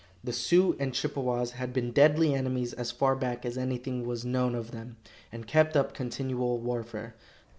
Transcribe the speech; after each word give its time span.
The 0.23 0.33
Sioux 0.33 0.75
and 0.79 0.95
Chippewas 0.95 1.51
had 1.51 1.73
been 1.73 1.91
deadly 1.91 2.33
enemies 2.33 2.73
as 2.73 2.89
far 2.89 3.15
back 3.15 3.45
as 3.45 3.55
anything 3.55 4.03
was 4.03 4.25
known 4.25 4.55
of 4.55 4.71
them, 4.71 4.97
and 5.31 5.45
kept 5.45 5.77
up 5.77 5.93
continual 5.93 6.57
warfare. 6.57 7.13